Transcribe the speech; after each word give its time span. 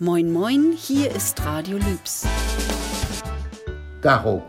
Moin 0.00 0.30
Moin, 0.30 0.74
hier 0.76 1.10
ist 1.12 1.44
Radio 1.44 1.76
Lübs. 1.76 2.24
Dach 4.00 4.24
auch. 4.24 4.44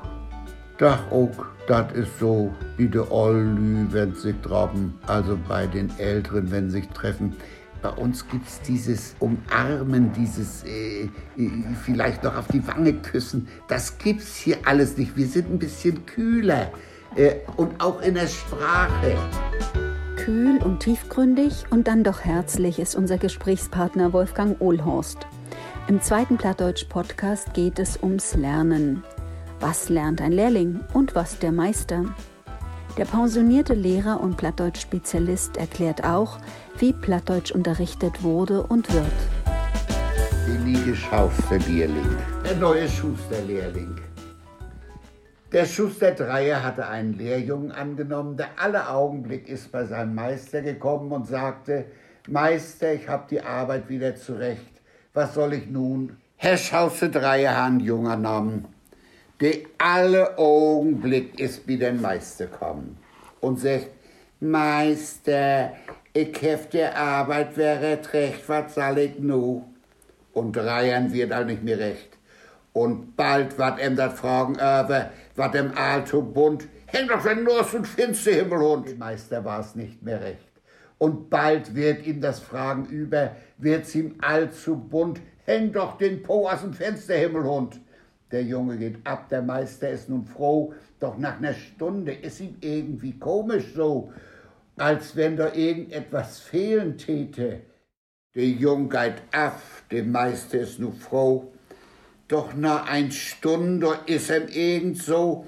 Dach 0.78 1.00
auch, 1.10 1.32
das 1.68 1.92
ist 1.94 2.20
so 2.20 2.54
wie 2.78 2.88
de 2.88 3.02
Ollü, 3.10 3.88
wenn 3.90 4.14
sich 4.14 4.36
traben, 4.44 4.94
also 5.08 5.40
bei 5.48 5.66
den 5.66 5.90
Älteren, 5.98 6.52
wenn 6.52 6.70
sich 6.70 6.88
treffen. 6.90 7.36
Bei 7.82 7.90
uns 7.90 8.28
gibt 8.28 8.48
es 8.48 8.62
dieses 8.62 9.16
Umarmen, 9.18 10.14
dieses 10.14 10.64
äh, 10.66 11.06
äh, 11.06 11.10
vielleicht 11.84 12.24
noch 12.24 12.36
auf 12.36 12.48
die 12.50 12.66
Wange 12.68 12.94
küssen. 12.94 13.48
Das 13.68 13.98
gibt's 13.98 14.36
hier 14.36 14.58
alles 14.66 14.98
nicht. 14.98 15.18
Wir 15.18 15.26
sind 15.26 15.50
ein 15.52 15.58
bisschen 15.58 16.06
kühler 16.06 16.72
äh, 17.16 17.38
und 17.58 17.82
auch 17.82 18.04
in 18.04 18.14
der 18.14 18.28
Sprache. 18.28 19.18
Kühl 20.16 20.62
und 20.64 20.82
tiefgründig 20.82 21.64
und 21.72 21.88
dann 21.88 22.04
doch 22.04 22.20
herzlich 22.20 22.78
ist 22.78 22.96
unser 22.96 23.18
Gesprächspartner 23.18 24.14
Wolfgang 24.14 24.62
Ohlhorst. 24.62 25.26
Im 25.90 26.04
zweiten 26.04 26.38
Plattdeutsch-Podcast 26.38 27.56
geht 27.56 27.80
es 27.80 27.98
ums 28.04 28.36
Lernen. 28.36 29.04
Was 29.60 29.90
lernt 29.90 30.22
ein 30.22 30.32
Lehrling 30.32 30.82
und 30.94 31.16
was 31.16 31.40
der 31.40 31.52
Meister? 31.52 32.06
Der 32.96 33.06
pensionierte 33.06 33.74
Lehrer 33.74 34.22
und 34.22 34.38
Plattdeutsch-Spezialist 34.38 35.58
erklärt 35.58 36.04
auch, 36.04 36.38
wie 36.78 36.94
Plattdeutsch 36.94 37.52
unterrichtet 37.52 38.22
wurde 38.22 38.62
und 38.62 38.94
wird. 38.94 39.06
Die 40.46 40.72
Liege 40.72 40.96
Schaufellehrling, 40.96 42.18
der 42.46 42.58
neue 42.58 42.88
Schusterlehrling. 42.88 44.00
Der 45.52 45.66
Schuster 45.66 46.12
Dreier 46.12 46.62
hatte 46.62 46.88
einen 46.88 47.18
Lehrjungen 47.18 47.72
angenommen, 47.72 48.38
der 48.38 48.50
alle 48.58 48.90
Augenblick 48.90 49.50
ist 49.50 49.72
bei 49.72 49.86
seinem 49.86 50.14
Meister 50.14 50.62
gekommen 50.62 51.12
und 51.12 51.26
sagte, 51.26 51.86
Meister, 52.28 52.94
ich 52.94 53.10
hab 53.10 53.28
die 53.28 53.42
Arbeit 53.42 53.90
wieder 53.90 54.16
zurecht. 54.16 54.79
Was 55.14 55.34
soll 55.34 55.54
ich 55.54 55.68
nun? 55.68 56.18
Herr 56.36 56.56
Schauster 56.56 57.10
Dreier 57.10 57.58
hat 57.58 57.66
einen 57.66 57.80
junger 57.80 58.16
Namen, 58.16 58.66
der 59.42 59.56
alle 59.80 60.38
Augenblick 60.38 61.40
ist 61.40 61.68
wie 61.68 61.78
der 61.78 61.94
Meister 61.94 62.46
kommen 62.46 62.98
und 63.42 63.60
sagt, 63.60 63.88
Meister, 64.40 65.74
ich 66.14 66.40
hef 66.42 66.70
der 66.70 66.96
Arbeit 66.96 67.58
wäre 67.58 68.00
recht, 68.14 68.48
was 68.48 68.76
soll 68.76 69.00
ich 69.00 69.20
nu? 69.20 69.66
Und 70.34 70.56
Dreiern 70.56 71.12
wird 71.12 71.32
all 71.32 71.46
nicht 71.46 71.64
mehr 71.64 71.80
recht. 71.80 72.18
Und 72.72 73.18
bald 73.18 73.58
wat 73.58 73.80
em 73.80 73.96
dat 73.96 74.14
fragen 74.14 74.56
über, 74.56 75.10
wat 75.36 75.54
dem 75.56 75.76
Alto 75.76 76.22
bunt, 76.22 76.68
häng 76.86 77.08
doch 77.08 77.24
den 77.24 77.44
Nors 77.44 77.74
und 77.74 77.88
finste 77.88 78.32
Himmelhund. 78.32 78.98
Meister 79.00 79.44
war's 79.44 79.76
nicht 79.76 80.04
mehr 80.04 80.22
recht. 80.22 80.50
Und 81.00 81.30
bald 81.30 81.76
wird 81.76 82.06
ihm 82.06 82.22
das 82.22 82.40
Fragen 82.40 82.86
über, 82.86 83.36
wird's 83.58 83.96
ihm 83.96 84.16
allzu 84.20 84.76
bunt, 84.76 85.20
häng 85.46 85.72
doch 85.72 85.98
den 85.98 86.22
Po 86.22 86.48
aus 86.48 86.62
dem 86.62 86.74
Fenster, 86.74 87.16
Himmelhund. 87.16 87.80
Der 88.32 88.44
Junge 88.44 88.78
geht 88.78 88.98
ab, 89.06 89.30
der 89.30 89.42
Meister 89.42 89.90
ist 89.90 90.10
nun 90.10 90.26
froh, 90.26 90.74
doch 91.00 91.18
nach 91.18 91.38
einer 91.38 91.54
Stunde 91.54 92.12
ist 92.12 92.42
ihm 92.42 92.58
irgendwie 92.62 93.18
komisch 93.18 93.74
so, 93.74 94.12
als 94.76 95.16
wenn 95.16 95.38
da 95.38 95.54
irgendetwas 95.54 96.40
fehlen 96.40 96.98
täte. 96.98 97.62
Der 98.36 98.46
Junge 98.46 98.90
geht 98.90 99.24
ab, 99.32 99.60
der 99.90 100.04
Meister 100.04 100.60
ist 100.60 100.80
nun 100.80 100.94
froh, 100.94 101.52
doch 102.28 102.54
nach 102.54 102.88
ein 102.88 103.12
Stunde 103.12 104.00
is 104.06 104.30
em 104.30 104.48
irgend 104.50 105.02
so, 105.02 105.48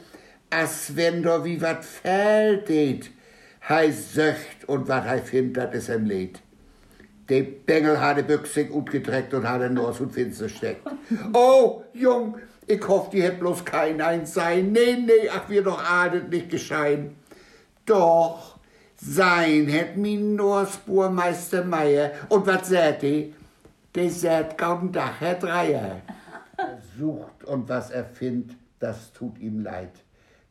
als 0.49 0.95
wenn 0.95 1.22
da 1.22 1.45
wie 1.45 1.61
wat 1.61 1.85
fällt. 1.85 3.11
Hei 3.70 3.92
söcht 3.92 4.67
und 4.67 4.88
wat 4.88 5.06
hei 5.06 5.22
findet, 5.22 5.58
dat 5.58 5.73
is 5.73 5.90
em 5.90 6.06
leid. 6.06 6.42
De 7.30 7.44
Bengel 7.44 8.00
hat 8.00 8.18
de 8.18 8.23
Büchse 8.23 8.66
gut 8.66 8.90
getreckt 8.90 9.34
und 9.34 9.48
hat 9.48 9.62
er 9.62 9.70
nur 9.70 10.00
und 10.00 10.12
Finster 10.12 10.50
steckt. 10.50 10.81
Oh, 11.34 11.84
Jung, 11.94 12.38
ich 12.66 12.88
hoff, 12.88 13.09
die 13.09 13.22
hätt 13.22 13.40
bloß 13.40 13.64
kein 13.64 14.02
eins 14.02 14.34
sein. 14.34 14.72
Nee, 14.72 14.95
nee, 14.95 15.30
ach, 15.30 15.48
wir 15.50 15.64
doch 15.64 15.84
adet 15.84 16.30
nicht 16.30 16.50
geschein. 16.50 17.16
Doch, 17.85 18.58
sein 18.96 19.68
hätt 19.68 19.96
mi 19.96 20.18
nur 20.18 20.66
Spurmeister 20.66 21.64
Meier. 21.64 22.12
Und 22.30 22.47
wat 22.47 22.66
sät 22.66 23.02
die? 23.02 23.34
De 23.96 24.09
sät 24.09 24.58
kaum 24.58 24.91
Dach, 24.91 25.19
Herr 25.19 25.35
Dreier 25.35 26.02
sucht 26.97 27.44
und 27.44 27.68
was 27.68 27.91
er 27.91 28.06
findet, 28.06 28.58
das 28.80 29.12
tut 29.14 29.38
ihm 29.40 29.64
leid. 29.64 29.91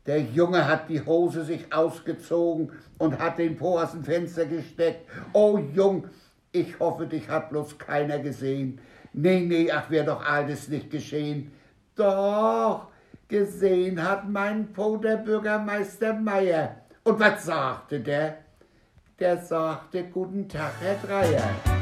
Der 0.06 0.20
Junge 0.20 0.66
hat 0.66 0.88
die 0.88 1.04
Hose 1.04 1.44
sich 1.44 1.72
ausgezogen 1.72 2.72
und 2.98 3.18
hat 3.18 3.38
den 3.38 3.56
Po 3.56 3.78
aus 3.78 3.92
dem 3.92 4.04
Fenster 4.04 4.46
gesteckt. 4.46 5.08
Oh 5.32 5.58
Jung, 5.58 6.06
ich 6.52 6.80
hoffe, 6.80 7.06
dich 7.06 7.28
hat 7.28 7.50
bloß 7.50 7.78
keiner 7.78 8.18
gesehen. 8.18 8.80
Nee, 9.12 9.40
nee, 9.40 9.70
ach, 9.70 9.90
wär 9.90 10.04
doch 10.04 10.24
alles 10.24 10.68
nicht 10.68 10.90
geschehen. 10.90 11.52
Doch, 11.94 12.88
gesehen 13.28 14.02
hat 14.02 14.28
mein 14.28 14.72
Po 14.72 14.96
der 14.96 15.16
Bürgermeister 15.16 16.14
Meier. 16.14 16.76
Und 17.04 17.20
was 17.20 17.44
sagte 17.44 18.00
der? 18.00 18.38
Der 19.18 19.38
sagte, 19.38 20.04
guten 20.04 20.48
Tag, 20.48 20.72
Herr 20.80 20.96
Dreier. 20.96 21.79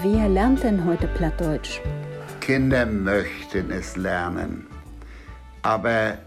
Wer 0.00 0.28
lernt 0.28 0.62
denn 0.62 0.84
heute 0.84 1.08
Plattdeutsch? 1.08 1.80
Kinder 2.40 2.86
möchten 2.86 3.72
es 3.72 3.96
lernen. 3.96 4.68
Aber 5.62 6.18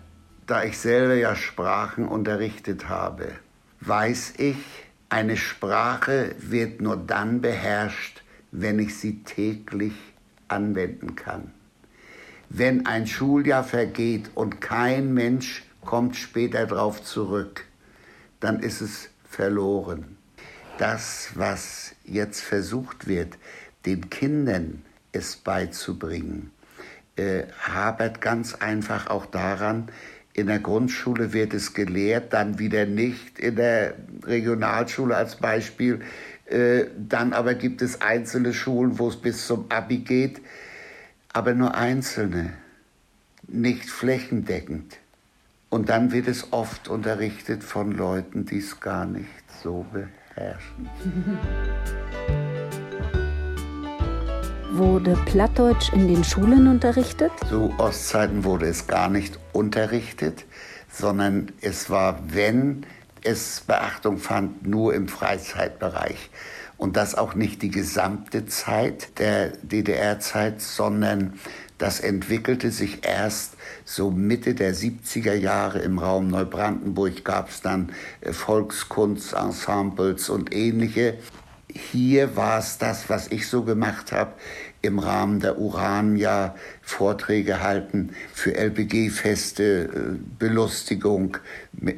da 0.46 0.66
ich 0.66 0.78
selber 0.78 1.14
ja 1.14 1.38
Sprachen 1.38 2.06
unterrichtet 2.06 2.90
habe, 2.90 3.30
weiß 3.80 4.34
ich, 4.40 4.58
eine 5.08 5.38
Sprache 5.38 6.36
wird 6.38 6.82
nur 6.82 6.98
dann 6.98 7.40
beherrscht, 7.40 8.24
wenn 8.52 8.78
ich 8.78 8.98
sie 8.98 9.24
täglich 9.24 9.94
anwenden 10.50 11.16
kann. 11.16 11.54
Wenn 12.50 12.86
ein 12.86 13.08
Schuljahr 13.08 13.64
vergeht 13.64 14.32
und 14.36 14.60
kein 14.60 15.14
Mensch 15.14 15.64
kommt 15.80 16.18
später 16.18 16.66
darauf 16.66 17.02
zurück, 17.02 17.64
dann 18.42 18.60
ist 18.60 18.82
es 18.82 19.08
verloren. 19.24 20.18
Das, 20.82 21.30
was 21.36 21.94
jetzt 22.06 22.42
versucht 22.42 23.08
wird, 23.08 23.38
den 23.86 24.10
Kindern 24.10 24.82
es 25.12 25.36
beizubringen, 25.36 26.50
äh, 27.18 27.44
habert 27.62 28.20
ganz 28.20 28.56
einfach 28.56 29.06
auch 29.06 29.28
daran, 29.28 29.90
in 30.34 30.48
der 30.48 30.58
Grundschule 30.58 31.34
wird 31.34 31.54
es 31.54 31.76
gelehrt, 31.76 32.34
dann 32.34 32.58
wieder 32.58 32.88
nicht, 32.88 33.38
in 33.38 33.58
der 33.58 33.94
Regionalschule 34.24 35.16
als 35.16 35.36
Beispiel. 35.36 36.02
Äh, 36.48 36.86
dann 36.98 37.34
aber 37.34 37.54
gibt 37.54 37.84
es 37.84 38.02
einzelne 38.02 38.52
Schulen, 38.52 38.98
wo 38.98 39.08
es 39.10 39.18
bis 39.18 39.46
zum 39.46 39.70
Abi 39.70 40.00
geht, 40.00 40.42
aber 41.32 41.54
nur 41.54 41.76
einzelne, 41.76 42.54
nicht 43.48 43.88
flächendeckend. 43.88 44.98
Und 45.70 45.90
dann 45.90 46.12
wird 46.12 46.28
es 46.28 46.52
oft 46.52 46.88
unterrichtet 46.88 47.64
von 47.64 47.92
Leuten, 47.92 48.48
die 48.48 48.58
es 48.58 48.80
gar 48.80 49.06
nicht 49.06 49.28
so 49.62 49.86
beherrschen. 49.94 50.21
Wurde 54.72 55.18
Plattdeutsch 55.26 55.92
in 55.94 56.08
den 56.08 56.24
Schulen 56.24 56.68
unterrichtet? 56.68 57.32
Zu 57.50 57.74
Ostzeiten 57.78 58.44
wurde 58.44 58.68
es 58.68 58.88
gar 58.88 59.10
nicht 59.10 59.38
unterrichtet, 59.52 60.46
sondern 60.90 61.52
es 61.62 61.90
war, 61.90 62.20
wenn 62.28 62.86
es 63.24 63.62
Beachtung 63.62 64.18
fand, 64.18 64.66
nur 64.66 64.94
im 64.94 65.08
Freizeitbereich. 65.08 66.30
Und 66.78 66.98
das 66.98 67.14
auch 67.14 67.36
nicht 67.36 67.62
die 67.62 67.70
gesamte 67.70 68.46
Zeit 68.48 69.20
der 69.20 69.50
DDR-Zeit, 69.62 70.62
sondern 70.62 71.34
das 71.82 72.00
entwickelte 72.00 72.70
sich 72.70 73.00
erst 73.04 73.58
so 73.86 74.12
Mitte 74.12 74.54
der 74.54 74.76
70er 74.76 75.34
Jahre 75.34 75.80
im 75.80 75.98
Raum 75.98 76.28
Neubrandenburg 76.28 77.26
gab 77.26 77.50
es 77.50 77.62
dann 77.62 77.92
äh, 78.22 78.34
Volkskunstensembles 78.34 80.30
und 80.30 80.54
ähnliche. 80.54 81.18
Hier 81.74 82.36
war 82.36 82.60
es 82.60 82.78
das, 82.78 83.10
was 83.10 83.30
ich 83.30 83.48
so 83.48 83.64
gemacht 83.64 84.12
habe, 84.12 84.34
im 84.84 85.00
Rahmen 85.00 85.40
der 85.40 85.58
Urania 85.58 86.56
Vorträge 86.84 87.62
halten 87.62 88.12
für 88.32 88.54
LPG-Feste, 88.54 89.64
äh, 89.64 89.90
Belustigung 90.38 91.38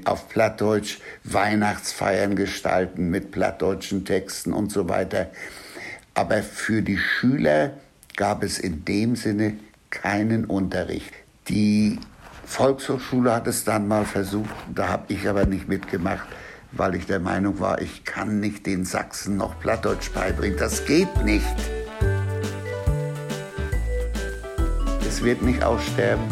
auf 0.05 0.29
Plattdeutsch, 0.29 0.99
Weihnachtsfeiern 1.25 2.37
gestalten 2.37 3.09
mit 3.09 3.31
plattdeutschen 3.31 4.05
Texten 4.05 4.53
und 4.53 4.71
so 4.71 4.87
weiter. 4.87 5.29
Aber 6.13 6.41
für 6.41 6.81
die 6.81 6.97
Schüler 6.97 7.73
gab 8.15 8.43
es 8.43 8.59
in 8.59 8.85
dem 8.85 9.17
Sinne 9.17 9.57
keinen 9.93 10.45
Unterricht. 10.45 11.13
Die 11.47 11.99
Volkshochschule 12.45 13.33
hat 13.33 13.47
es 13.47 13.63
dann 13.63 13.87
mal 13.87 14.05
versucht, 14.05 14.53
da 14.73 14.89
habe 14.89 15.13
ich 15.13 15.29
aber 15.29 15.45
nicht 15.45 15.69
mitgemacht 15.69 16.27
weil 16.75 16.95
ich 16.95 17.05
der 17.05 17.19
Meinung 17.19 17.59
war, 17.59 17.81
ich 17.81 18.03
kann 18.03 18.39
nicht 18.39 18.65
den 18.65 18.83
Sachsen 18.83 19.37
noch 19.37 19.59
Plattdeutsch 19.59 20.11
beibringen. 20.11 20.57
Das 20.57 20.85
geht 20.85 21.23
nicht. 21.23 21.45
Es 25.07 25.23
wird 25.23 25.41
nicht 25.43 25.63
aussterben, 25.63 26.23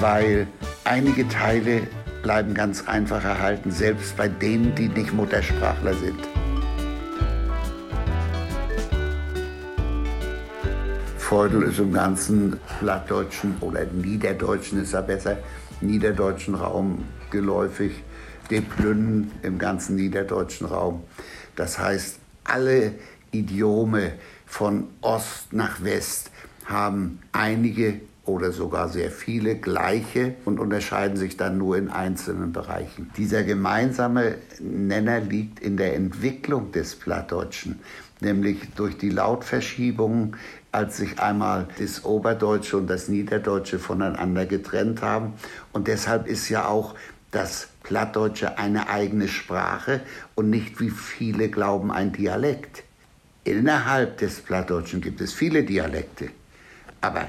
weil 0.00 0.46
einige 0.84 1.28
Teile 1.28 1.82
bleiben 2.22 2.54
ganz 2.54 2.88
einfach 2.88 3.22
erhalten, 3.22 3.70
selbst 3.70 4.16
bei 4.16 4.28
denen, 4.28 4.74
die 4.74 4.88
nicht 4.88 5.12
Muttersprachler 5.12 5.94
sind. 5.94 6.31
Feudel 11.32 11.62
ist 11.62 11.78
im 11.78 11.94
ganzen 11.94 12.60
plattdeutschen 12.78 13.56
oder 13.62 13.86
niederdeutschen 13.86 14.82
ist 14.82 14.92
er 14.92 15.00
besser, 15.00 15.38
niederdeutschen 15.80 16.54
Raum 16.54 17.06
geläufig, 17.30 18.02
den 18.50 18.66
Plünnen 18.66 19.30
im 19.42 19.58
ganzen 19.58 19.96
niederdeutschen 19.96 20.66
Raum. 20.66 21.04
Das 21.56 21.78
heißt, 21.78 22.18
alle 22.44 22.92
Idiome 23.30 24.12
von 24.44 24.88
Ost 25.00 25.54
nach 25.54 25.82
West 25.82 26.30
haben 26.66 27.18
einige 27.32 28.02
oder 28.24 28.52
sogar 28.52 28.88
sehr 28.88 29.10
viele 29.10 29.56
gleiche 29.56 30.34
und 30.44 30.60
unterscheiden 30.60 31.16
sich 31.16 31.36
dann 31.36 31.58
nur 31.58 31.76
in 31.76 31.88
einzelnen 31.88 32.52
Bereichen. 32.52 33.10
Dieser 33.16 33.42
gemeinsame 33.42 34.36
Nenner 34.60 35.20
liegt 35.20 35.58
in 35.60 35.76
der 35.76 35.96
Entwicklung 35.96 36.70
des 36.70 36.94
Plattdeutschen, 36.94 37.80
nämlich 38.20 38.58
durch 38.76 38.96
die 38.96 39.10
Lautverschiebungen, 39.10 40.36
als 40.70 40.98
sich 40.98 41.18
einmal 41.18 41.66
das 41.78 42.04
Oberdeutsche 42.04 42.76
und 42.76 42.86
das 42.86 43.08
Niederdeutsche 43.08 43.78
voneinander 43.78 44.46
getrennt 44.46 45.02
haben. 45.02 45.34
Und 45.72 45.88
deshalb 45.88 46.28
ist 46.28 46.48
ja 46.48 46.66
auch 46.66 46.94
das 47.32 47.68
Plattdeutsche 47.82 48.58
eine 48.58 48.88
eigene 48.88 49.26
Sprache 49.26 50.00
und 50.36 50.48
nicht, 50.48 50.80
wie 50.80 50.90
viele 50.90 51.48
glauben, 51.48 51.90
ein 51.90 52.12
Dialekt. 52.12 52.84
Innerhalb 53.44 54.18
des 54.18 54.40
Plattdeutschen 54.40 55.00
gibt 55.00 55.20
es 55.20 55.32
viele 55.32 55.64
Dialekte, 55.64 56.28
aber 57.00 57.28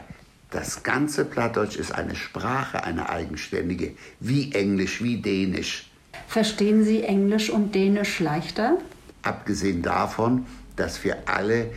das 0.54 0.84
ganze 0.84 1.26
Plattdeutsch 1.26 1.76
ist 1.78 1.94
eine 1.94 2.16
Sprache, 2.16 2.84
eine 2.84 3.10
eigenständige, 3.10 3.94
wie 4.20 4.52
Englisch, 4.54 5.02
wie 5.04 5.18
Dänisch. 5.18 5.90
Verstehen 6.28 6.84
Sie 6.84 7.04
Englisch 7.04 7.50
und 7.50 7.74
Dänisch 7.74 8.20
leichter? 8.20 8.78
Abgesehen 9.24 9.82
davon, 9.82 10.46
dass 10.76 11.04
wir 11.04 11.18
alle 11.26 11.72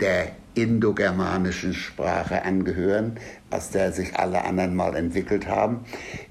der 0.00 0.32
indogermanischen 0.54 1.74
Sprache 1.74 2.42
angehören, 2.42 3.18
aus 3.50 3.70
der 3.70 3.92
sich 3.92 4.16
alle 4.16 4.44
anderen 4.44 4.74
mal 4.74 4.96
entwickelt 4.96 5.46
haben. 5.46 5.80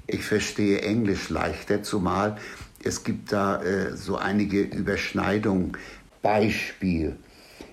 Ich 0.08 0.24
verstehe 0.24 0.82
Englisch 0.82 1.30
leichter, 1.30 1.84
zumal 1.84 2.38
es 2.84 3.04
gibt 3.04 3.32
da 3.32 3.62
äh, 3.62 3.96
so 3.96 4.18
einige 4.18 4.62
Überschneidungen. 4.62 5.78
Beispiel. 6.24 7.16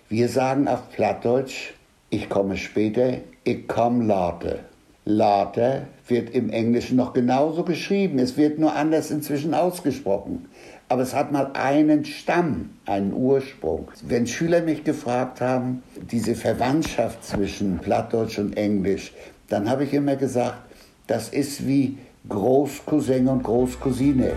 Wir 0.09 0.29
sagen 0.29 0.69
auf 0.69 0.91
Plattdeutsch, 0.91 1.73
ich 2.11 2.29
komme 2.29 2.57
später, 2.57 3.19
ich 3.45 3.69
komme 3.69 4.05
later. 4.05 4.61
Later 5.05 5.87
wird 6.07 6.31
im 6.31 6.51
Englischen 6.51 6.97
noch 6.97 7.13
genauso 7.13 7.65
geschrieben, 7.65 8.19
es 8.19 8.37
wird 8.37 8.59
nur 8.59 8.75
anders 8.75 9.11
inzwischen 9.11 9.55
ausgesprochen. 9.55 10.47
Aber 10.91 11.03
es 11.03 11.15
hat 11.15 11.33
mal 11.33 11.51
einen 11.53 12.05
Stamm, 12.05 12.71
einen 12.87 13.13
Ursprung. 13.13 13.89
Wenn 14.03 14.27
Schüler 14.27 14.63
mich 14.63 14.85
gefragt 14.85 15.41
haben, 15.41 15.83
diese 16.11 16.35
Verwandtschaft 16.35 17.25
zwischen 17.25 17.79
Plattdeutsch 17.79 18.39
und 18.39 18.57
Englisch, 18.57 19.13
dann 19.49 19.69
habe 19.69 19.85
ich 19.85 19.93
immer 19.93 20.17
gesagt, 20.17 20.59
das 21.07 21.29
ist 21.31 21.67
wie 21.67 21.99
Großcousin 22.29 23.29
und 23.29 23.43
Großcousine. 23.43 24.33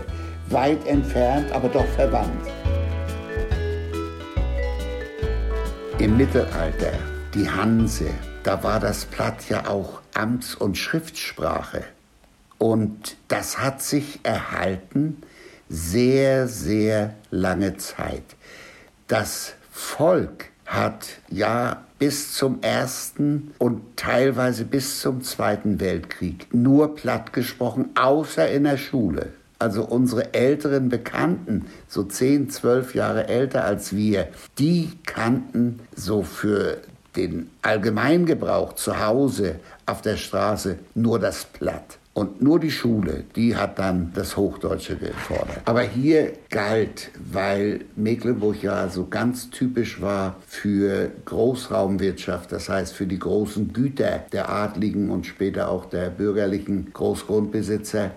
Weit 0.48 0.86
entfernt, 0.86 1.52
aber 1.52 1.68
doch 1.68 1.86
verwandt. 1.86 2.30
Im 5.98 6.16
Mittelalter, 6.16 6.92
die 7.34 7.50
Hanse, 7.50 8.10
da 8.42 8.62
war 8.62 8.78
das 8.78 9.06
Platt 9.06 9.48
ja 9.48 9.66
auch 9.66 10.00
Amts- 10.14 10.54
und 10.54 10.76
Schriftsprache. 10.76 11.84
Und 12.58 13.16
das 13.28 13.58
hat 13.58 13.82
sich 13.82 14.20
erhalten 14.22 15.22
sehr, 15.68 16.46
sehr 16.46 17.14
lange 17.30 17.76
Zeit. 17.78 18.24
Das 19.08 19.54
Volk 19.70 20.46
hat 20.66 21.08
ja 21.28 21.84
bis 21.98 22.34
zum 22.34 22.62
Ersten 22.62 23.52
und 23.58 23.96
teilweise 23.96 24.64
bis 24.64 25.00
zum 25.00 25.22
Zweiten 25.22 25.80
Weltkrieg 25.80 26.52
nur 26.52 26.94
platt 26.94 27.32
gesprochen, 27.32 27.90
außer 27.94 28.50
in 28.50 28.64
der 28.64 28.76
Schule. 28.76 29.32
Also 29.58 29.84
unsere 29.84 30.34
älteren 30.34 30.88
Bekannten, 30.88 31.66
so 31.88 32.02
zehn, 32.02 32.50
zwölf 32.50 32.94
Jahre 32.94 33.28
älter 33.28 33.64
als 33.64 33.94
wir, 33.94 34.28
die 34.58 34.90
kannten 35.06 35.78
so 35.94 36.22
für 36.22 36.78
den 37.16 37.50
Allgemeingebrauch 37.62 38.74
zu 38.74 39.04
Hause 39.04 39.56
auf 39.86 40.02
der 40.02 40.16
Straße 40.16 40.78
nur 40.94 41.18
das 41.18 41.44
Platt. 41.44 41.98
Und 42.14 42.42
nur 42.42 42.60
die 42.60 42.70
Schule, 42.70 43.24
die 43.36 43.56
hat 43.56 43.78
dann 43.78 44.12
das 44.14 44.36
Hochdeutsche 44.36 44.96
gefordert. 44.96 45.62
Aber 45.64 45.80
hier 45.80 46.34
galt, 46.50 47.10
weil 47.32 47.86
Mecklenburg 47.96 48.62
ja 48.62 48.90
so 48.90 49.06
ganz 49.06 49.48
typisch 49.48 50.02
war 50.02 50.36
für 50.46 51.10
Großraumwirtschaft, 51.24 52.52
das 52.52 52.68
heißt 52.68 52.92
für 52.92 53.06
die 53.06 53.18
großen 53.18 53.72
Güter 53.72 54.24
der 54.30 54.50
Adligen 54.50 55.08
und 55.08 55.24
später 55.24 55.70
auch 55.70 55.86
der 55.86 56.10
bürgerlichen 56.10 56.92
Großgrundbesitzer, 56.92 58.10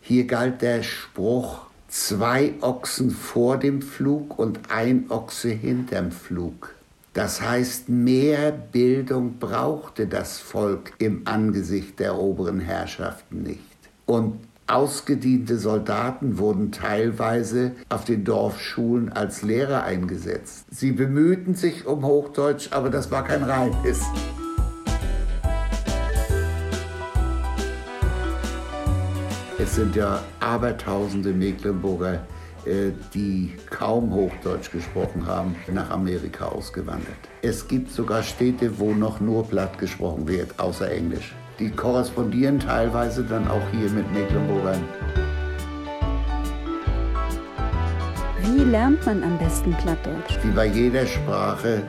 hier 0.00 0.26
galt 0.28 0.62
der 0.62 0.84
Spruch, 0.84 1.62
zwei 1.88 2.54
Ochsen 2.60 3.10
vor 3.10 3.56
dem 3.56 3.82
Flug 3.82 4.38
und 4.38 4.70
ein 4.70 5.06
Ochse 5.08 5.50
hinterm 5.50 6.12
Flug. 6.12 6.76
Das 7.14 7.42
heißt, 7.42 7.90
mehr 7.90 8.50
Bildung 8.52 9.38
brauchte 9.38 10.06
das 10.06 10.38
Volk 10.38 10.94
im 10.96 11.22
Angesicht 11.26 12.00
der 12.00 12.16
oberen 12.16 12.58
Herrschaften 12.58 13.42
nicht. 13.42 13.60
Und 14.06 14.38
ausgediente 14.66 15.58
Soldaten 15.58 16.38
wurden 16.38 16.72
teilweise 16.72 17.72
auf 17.90 18.06
den 18.06 18.24
Dorfschulen 18.24 19.12
als 19.12 19.42
Lehrer 19.42 19.82
eingesetzt. 19.82 20.64
Sie 20.70 20.92
bemühten 20.92 21.54
sich 21.54 21.86
um 21.86 22.02
Hochdeutsch, 22.02 22.68
aber 22.72 22.88
das 22.88 23.10
war 23.10 23.24
kein 23.24 23.42
reines. 23.42 24.00
Es 29.58 29.74
sind 29.76 29.94
ja 29.94 30.22
Abertausende 30.40 31.34
Mecklenburger 31.34 32.26
die 33.14 33.52
kaum 33.70 34.12
Hochdeutsch 34.12 34.70
gesprochen 34.70 35.26
haben, 35.26 35.56
nach 35.72 35.90
Amerika 35.90 36.46
ausgewandert. 36.46 37.16
Es 37.42 37.66
gibt 37.66 37.90
sogar 37.90 38.22
Städte, 38.22 38.78
wo 38.78 38.92
noch 38.92 39.20
nur 39.20 39.46
platt 39.46 39.78
gesprochen 39.78 40.28
wird, 40.28 40.58
außer 40.58 40.90
Englisch. 40.90 41.34
Die 41.58 41.70
korrespondieren 41.70 42.60
teilweise 42.60 43.24
dann 43.24 43.48
auch 43.48 43.62
hier 43.72 43.90
mit 43.90 44.10
Mecklenburgern. 44.12 44.82
Wie 48.42 48.64
lernt 48.64 49.04
man 49.06 49.22
am 49.22 49.38
besten 49.38 49.72
Plattdeutsch? 49.74 50.38
Wie 50.42 50.50
bei 50.50 50.66
jeder 50.66 51.06
Sprache 51.06 51.82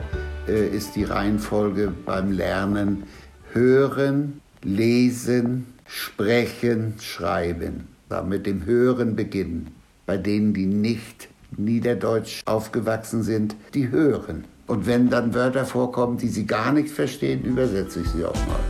äh, 0.48 0.68
ist 0.68 0.96
die 0.96 1.04
Reihenfolge 1.04 1.92
beim 2.04 2.32
Lernen 2.32 3.04
Hören, 3.52 4.40
Lesen, 4.62 5.66
Sprechen, 5.86 6.94
Schreiben. 6.98 7.88
Da 8.08 8.22
mit 8.22 8.46
dem 8.46 8.64
Hören 8.64 9.16
beginnen 9.16 9.74
bei 10.06 10.16
denen, 10.16 10.54
die 10.54 10.66
nicht 10.66 11.28
niederdeutsch 11.56 12.42
aufgewachsen 12.46 13.22
sind, 13.22 13.56
die 13.74 13.90
hören. 13.90 14.44
Und 14.66 14.86
wenn 14.86 15.10
dann 15.10 15.34
Wörter 15.34 15.64
vorkommen, 15.64 16.16
die 16.16 16.28
sie 16.28 16.46
gar 16.46 16.72
nicht 16.72 16.88
verstehen, 16.88 17.42
übersetze 17.42 18.00
ich 18.00 18.08
sie 18.08 18.24
auch 18.24 18.34
mal. 18.46 18.60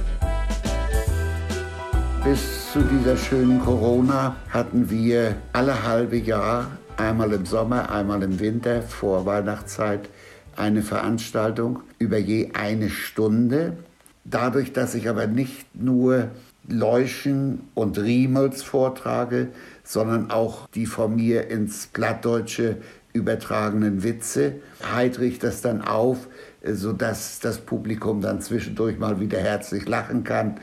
Bis 2.25 2.73
zu 2.73 2.81
dieser 2.81 3.17
schönen 3.17 3.61
Corona 3.61 4.37
hatten 4.50 4.91
wir 4.91 5.37
alle 5.53 5.85
halbe 5.85 6.17
Jahr, 6.17 6.71
einmal 6.97 7.33
im 7.33 7.47
Sommer, 7.47 7.91
einmal 7.91 8.23
im 8.23 8.41
Winter, 8.41 8.83
vor 8.83 9.26
Weihnachtszeit, 9.26 10.09
eine 10.57 10.83
Veranstaltung 10.83 11.81
über 11.99 12.19
je 12.19 12.50
eine 12.55 12.91
Stunde. 12.91 13.76
Dadurch, 14.25 14.73
dass 14.73 14.95
ich 14.95 15.09
aber 15.09 15.26
nicht 15.26 15.75
nur 15.75 16.31
Leuschen 16.68 17.68
und 17.75 17.99
Riemels 17.99 18.62
vortrage, 18.62 19.49
sondern 19.83 20.30
auch 20.30 20.68
die 20.68 20.87
von 20.87 21.14
mir 21.16 21.49
ins 21.49 21.87
Plattdeutsche 21.87 22.78
übertragenen 23.12 24.02
Witze, 24.02 24.56
heitere 24.92 25.26
ich 25.26 25.38
das 25.38 25.61
dann 25.61 25.83
auf, 25.83 26.28
sodass 26.66 27.38
das 27.40 27.59
Publikum 27.59 28.21
dann 28.21 28.40
zwischendurch 28.40 28.99
mal 28.99 29.21
wieder 29.21 29.38
herzlich 29.38 29.87
lachen 29.87 30.25
kann. 30.25 30.59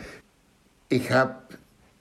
Ich 0.90 1.12
habe 1.12 1.36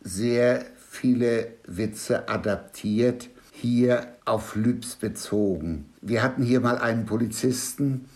sehr 0.03 0.65
viele 0.91 1.53
Witze 1.67 2.29
adaptiert, 2.29 3.29
hier 3.53 4.09
auf 4.25 4.57
Lübs 4.57 4.97
bezogen. 4.97 5.87
Wir 6.01 6.23
hatten 6.23 6.43
hier 6.43 6.61
mal 6.61 6.79
einen 6.79 7.05
Polizisten, 7.05 8.07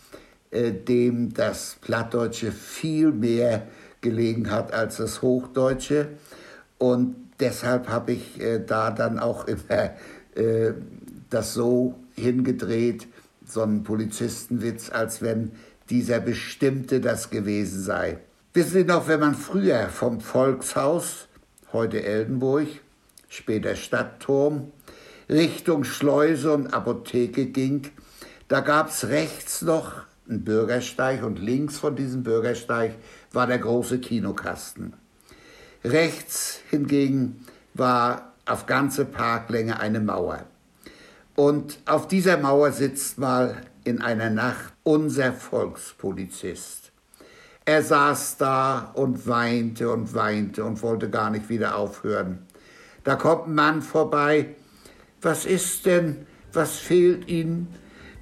äh, 0.50 0.72
dem 0.72 1.34
das 1.34 1.76
Plattdeutsche 1.80 2.50
viel 2.50 3.12
mehr 3.12 3.66
gelegen 4.04 4.52
hat 4.52 4.72
als 4.72 4.98
das 4.98 5.22
Hochdeutsche. 5.22 6.10
Und 6.78 7.16
deshalb 7.40 7.88
habe 7.88 8.12
ich 8.12 8.40
äh, 8.40 8.60
da 8.64 8.92
dann 8.92 9.18
auch 9.18 9.48
immer 9.48 9.90
äh, 10.36 10.74
das 11.30 11.54
so 11.54 11.96
hingedreht, 12.14 13.08
so 13.44 13.62
einen 13.62 13.82
Polizistenwitz, 13.82 14.90
als 14.90 15.20
wenn 15.20 15.52
dieser 15.90 16.20
Bestimmte 16.20 17.00
das 17.00 17.30
gewesen 17.30 17.82
sei. 17.82 18.18
Wissen 18.52 18.72
Sie 18.72 18.84
noch, 18.84 19.08
wenn 19.08 19.20
man 19.20 19.34
früher 19.34 19.88
vom 19.88 20.20
Volkshaus, 20.20 21.26
heute 21.72 22.04
Eldenburg, 22.04 22.68
später 23.28 23.74
Stadtturm, 23.74 24.70
Richtung 25.28 25.82
Schleuse 25.82 26.52
und 26.52 26.72
Apotheke 26.72 27.46
ging, 27.46 27.82
da 28.48 28.60
gab 28.60 28.90
es 28.90 29.08
rechts 29.08 29.62
noch 29.62 30.04
einen 30.28 30.44
Bürgersteig 30.44 31.22
und 31.22 31.38
links 31.38 31.78
von 31.78 31.96
diesem 31.96 32.22
Bürgersteig 32.22 32.96
war 33.32 33.46
der 33.46 33.58
große 33.58 33.98
Kinokasten. 33.98 34.94
Rechts 35.84 36.60
hingegen 36.70 37.44
war 37.74 38.32
auf 38.46 38.66
ganze 38.66 39.04
Parklänge 39.04 39.80
eine 39.80 40.00
Mauer. 40.00 40.46
Und 41.34 41.78
auf 41.86 42.08
dieser 42.08 42.38
Mauer 42.38 42.72
sitzt 42.72 43.18
mal 43.18 43.56
in 43.84 44.00
einer 44.00 44.30
Nacht 44.30 44.72
unser 44.82 45.32
Volkspolizist. 45.32 46.92
Er 47.66 47.82
saß 47.82 48.36
da 48.36 48.92
und 48.94 49.26
weinte 49.26 49.90
und 49.90 50.14
weinte 50.14 50.64
und 50.64 50.82
wollte 50.82 51.10
gar 51.10 51.30
nicht 51.30 51.48
wieder 51.48 51.76
aufhören. 51.76 52.46
Da 53.04 53.16
kommt 53.16 53.48
ein 53.48 53.54
Mann 53.54 53.82
vorbei. 53.82 54.54
Was 55.22 55.46
ist 55.46 55.86
denn? 55.86 56.26
Was 56.52 56.76
fehlt 56.76 57.28
Ihnen? 57.28 57.68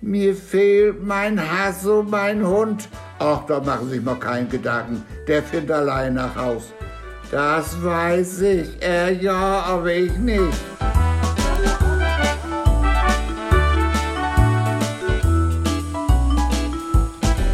Mir 0.04 0.35
fehlt 0.35 1.00
mein 1.00 1.38
Hasso, 1.40 2.02
mein 2.02 2.44
Hund. 2.44 2.88
Ach, 3.21 3.47
da 3.47 3.61
machen 3.61 3.87
Sie 3.87 3.94
sich 3.94 4.04
mal 4.04 4.16
keinen 4.16 4.49
Gedanken. 4.49 5.04
Der 5.28 5.44
findet 5.44 5.71
allein 5.71 6.14
nach 6.14 6.35
Haus. 6.35 6.73
Das 7.30 7.80
weiß 7.80 8.40
ich. 8.40 8.82
Er 8.82 9.12
ja, 9.12 9.62
aber 9.64 9.92
ich 9.92 10.12
nicht. 10.18 10.59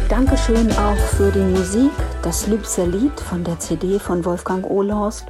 Dankeschön 0.09 0.71
auch 0.71 0.97
für 0.97 1.31
die 1.31 1.39
Musik, 1.39 1.91
das 2.23 2.47
Lübser 2.47 2.87
Lied 2.87 3.19
von 3.19 3.43
der 3.43 3.59
CD 3.59 3.99
von 3.99 4.25
Wolfgang 4.25 4.65
Ohlhorst 4.65 5.27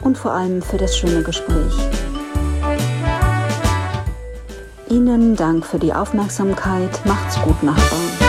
und 0.00 0.16
vor 0.16 0.32
allem 0.32 0.62
für 0.62 0.78
das 0.78 0.96
schöne 0.96 1.22
Gespräch. 1.22 2.11
Ihnen 5.12 5.36
Dank 5.36 5.66
für 5.66 5.78
die 5.78 5.92
Aufmerksamkeit. 5.92 7.04
Macht's 7.04 7.38
gut, 7.42 7.62
Nachbarn. 7.62 8.21